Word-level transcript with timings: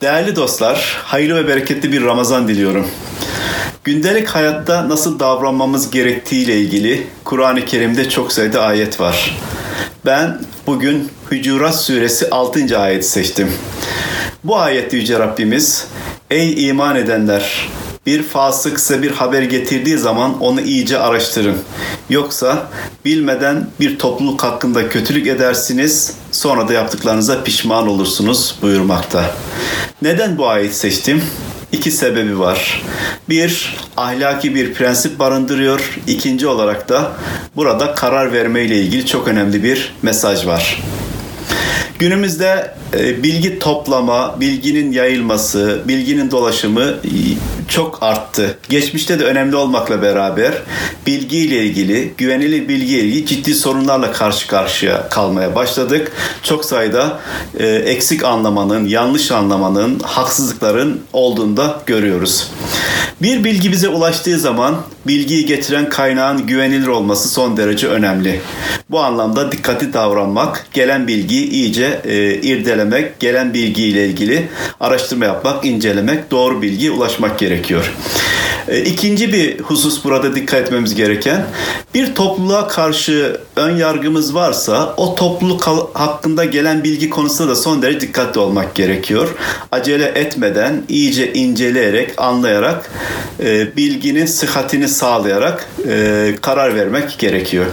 Değerli 0.00 0.36
dostlar, 0.36 0.98
hayırlı 1.04 1.36
ve 1.36 1.48
bereketli 1.48 1.92
bir 1.92 2.04
Ramazan 2.04 2.48
diliyorum. 2.48 2.86
Gündelik 3.84 4.28
hayatta 4.28 4.88
nasıl 4.88 5.18
davranmamız 5.18 5.90
gerektiği 5.90 6.44
ile 6.44 6.60
ilgili 6.60 7.06
Kur'an-ı 7.24 7.64
Kerim'de 7.64 8.08
çok 8.08 8.32
sayıda 8.32 8.62
ayet 8.62 9.00
var. 9.00 9.38
Ben 10.06 10.40
bugün 10.66 11.08
Hücurat 11.30 11.80
Suresi 11.80 12.30
6. 12.30 12.78
ayeti 12.78 13.08
seçtim. 13.08 13.52
Bu 14.44 14.58
ayette 14.58 14.96
Yüce 14.96 15.18
Rabbimiz, 15.18 15.86
Ey 16.30 16.68
iman 16.68 16.96
edenler! 16.96 17.68
Bir 18.06 18.22
fasık 18.22 18.80
size 18.80 19.02
bir 19.02 19.10
haber 19.10 19.42
getirdiği 19.42 19.98
zaman 19.98 20.40
onu 20.42 20.60
iyice 20.60 20.98
araştırın. 20.98 21.58
Yoksa 22.10 22.68
bilmeden 23.04 23.66
bir 23.80 23.98
topluluk 23.98 24.42
hakkında 24.42 24.88
kötülük 24.88 25.26
edersiniz, 25.26 26.14
sonra 26.32 26.68
da 26.68 26.72
yaptıklarınıza 26.72 27.44
pişman 27.44 27.88
olursunuz 27.88 28.58
buyurmakta. 28.62 29.34
Neden 30.02 30.38
bu 30.38 30.48
ayet 30.48 30.74
seçtim? 30.74 31.22
İki 31.72 31.90
sebebi 31.90 32.38
var. 32.38 32.82
Bir, 33.28 33.76
ahlaki 33.96 34.54
bir 34.54 34.74
prensip 34.74 35.18
barındırıyor. 35.18 35.98
İkinci 36.06 36.46
olarak 36.46 36.88
da 36.88 37.12
burada 37.56 37.94
karar 37.94 38.32
verme 38.32 38.62
ile 38.64 38.80
ilgili 38.80 39.06
çok 39.06 39.28
önemli 39.28 39.62
bir 39.62 39.94
mesaj 40.02 40.46
var. 40.46 40.82
Günümüzde 42.00 42.74
e, 42.94 43.22
bilgi 43.22 43.58
toplama, 43.58 44.40
bilginin 44.40 44.92
yayılması, 44.92 45.80
bilginin 45.88 46.30
dolaşımı 46.30 46.94
çok 47.68 48.02
arttı. 48.02 48.58
Geçmişte 48.68 49.18
de 49.18 49.24
önemli 49.24 49.56
olmakla 49.56 50.02
beraber 50.02 50.52
bilgi 51.06 51.38
ile 51.38 51.64
ilgili, 51.64 52.14
güvenilir 52.18 52.68
bilgi 52.68 52.94
ile 52.94 53.02
ilgili 53.02 53.26
ciddi 53.26 53.54
sorunlarla 53.54 54.12
karşı 54.12 54.46
karşıya 54.46 55.08
kalmaya 55.08 55.54
başladık. 55.54 56.12
Çok 56.42 56.64
sayıda 56.64 57.20
e, 57.58 57.66
eksik 57.66 58.24
anlamanın, 58.24 58.88
yanlış 58.88 59.30
anlamanın, 59.30 59.98
haksızlıkların 59.98 61.00
olduğunu 61.12 61.56
da 61.56 61.82
görüyoruz. 61.86 62.50
Bir 63.22 63.44
bilgi 63.44 63.72
bize 63.72 63.88
ulaştığı 63.88 64.38
zaman 64.38 64.82
bilgiyi 65.06 65.46
getiren 65.46 65.88
kaynağın 65.88 66.46
güvenilir 66.46 66.86
olması 66.86 67.28
son 67.28 67.56
derece 67.56 67.88
önemli. 67.88 68.40
Bu 68.90 69.00
anlamda 69.00 69.52
dikkatli 69.52 69.92
davranmak, 69.92 70.66
gelen 70.72 71.08
bilgiyi 71.08 71.50
iyice 71.50 72.00
e, 72.04 72.34
irdelemek, 72.34 73.20
gelen 73.20 73.54
bilgiyle 73.54 74.06
ilgili 74.06 74.48
araştırma 74.80 75.24
yapmak, 75.24 75.64
incelemek, 75.64 76.30
doğru 76.30 76.62
bilgiye 76.62 76.90
ulaşmak 76.90 77.38
gerekiyor. 77.38 77.94
E, 78.68 78.82
ikinci 78.82 79.32
bir 79.32 79.60
husus 79.60 80.04
burada 80.04 80.34
dikkat 80.34 80.60
etmemiz 80.60 80.94
gereken 80.94 81.46
bir 81.94 82.14
topluluğa 82.14 82.68
karşı 82.68 83.40
ön 83.56 83.76
yargımız 83.76 84.34
varsa 84.34 84.94
o 84.96 85.14
topluluk 85.14 85.66
hakkında 85.94 86.44
gelen 86.44 86.84
bilgi 86.84 87.10
konusunda 87.10 87.50
da 87.50 87.56
son 87.56 87.82
derece 87.82 88.00
dikkatli 88.00 88.40
olmak 88.40 88.74
gerekiyor. 88.74 89.28
Acele 89.72 90.04
etmeden 90.04 90.82
iyice 90.88 91.32
inceleyerek, 91.32 92.14
anlayarak 92.16 92.90
e, 93.40 93.76
bilginin 93.76 94.26
sıhhatini 94.26 94.88
sağlayarak 94.88 95.68
e, 95.88 96.34
karar 96.42 96.74
vermek 96.74 97.18
gerekiyor. 97.18 97.66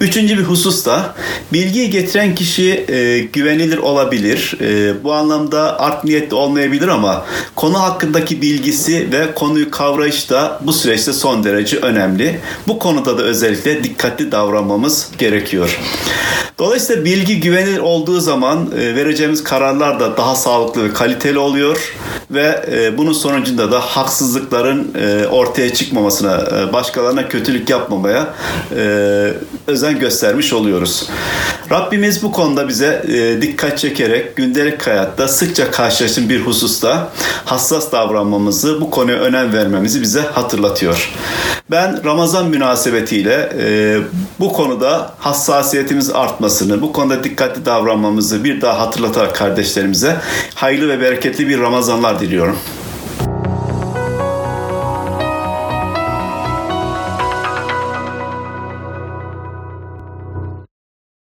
Üçüncü 0.00 0.38
bir 0.38 0.42
husus 0.42 0.86
da 0.86 1.14
bilgiyi 1.52 1.90
getiren 1.90 2.34
kişi 2.34 2.84
e, 2.88 3.18
güvenilir 3.18 3.78
olabilir. 3.78 4.58
E, 4.60 5.04
bu 5.04 5.12
anlamda 5.12 5.80
art 5.80 6.04
niyetli 6.04 6.34
olmayabilir 6.34 6.88
ama 6.88 7.26
konu 7.56 7.80
hakkındaki 7.80 8.42
bilgisi 8.42 9.12
ve 9.12 9.34
konuyu 9.34 9.70
kavrayış 9.70 10.30
da 10.30 10.60
bu 10.62 10.72
süreçte 10.72 11.12
son 11.12 11.44
derece 11.44 11.76
önemli. 11.76 12.40
Bu 12.66 12.78
konuda 12.78 13.18
da 13.18 13.22
özellikle 13.22 13.47
dikkatli 13.84 14.32
davranmamız 14.32 15.10
gerekiyor. 15.18 15.78
Dolayısıyla 16.58 17.04
bilgi 17.04 17.40
güvenilir 17.40 17.78
olduğu 17.78 18.20
zaman 18.20 18.70
e, 18.78 18.94
vereceğimiz 18.96 19.44
kararlar 19.44 20.00
da 20.00 20.16
daha 20.16 20.34
sağlıklı 20.34 20.84
ve 20.84 20.92
kaliteli 20.92 21.38
oluyor 21.38 21.94
ve 22.30 22.64
e, 22.72 22.98
bunun 22.98 23.12
sonucunda 23.12 23.72
da 23.72 23.80
haksızlıkların 23.80 24.94
e, 24.94 25.26
ortaya 25.26 25.74
çıkmamasına, 25.74 26.72
başkalarına 26.72 27.28
kötülük 27.28 27.70
yapmamaya 27.70 28.34
özen 29.66 29.98
göstermiş 29.98 30.52
oluyoruz. 30.52 31.08
Rabbimiz 31.70 32.22
bu 32.22 32.32
konuda 32.32 32.68
bize 32.68 33.02
e, 33.08 33.42
dikkat 33.42 33.78
çekerek 33.78 34.36
gündelik 34.36 34.86
hayatta 34.86 35.28
sıkça 35.28 35.70
karşılaştığım 35.70 36.28
bir 36.28 36.40
hususta 36.40 37.12
hassas 37.44 37.92
davranmamızı, 37.92 38.80
bu 38.80 38.90
konuya 38.90 39.18
önem 39.18 39.52
vermemizi 39.52 40.02
bize 40.02 40.20
hatırlatıyor. 40.20 41.12
Ben 41.70 42.04
Ramazan 42.04 42.48
münasebetiyle 42.48 43.52
e, 43.60 43.98
bu 44.40 44.52
konuda 44.52 45.14
hassasiyetimiz 45.18 46.10
artmasını, 46.10 46.82
bu 46.82 46.92
konuda 46.92 47.24
dikkatli 47.24 47.64
davranmamızı 47.64 48.44
bir 48.44 48.60
daha 48.60 48.80
hatırlatarak 48.80 49.36
kardeşlerimize 49.36 50.16
hayırlı 50.54 50.88
ve 50.88 51.00
bereketli 51.00 51.48
bir 51.48 51.60
Ramazanlar 51.60 52.20
diliyorum. 52.20 52.56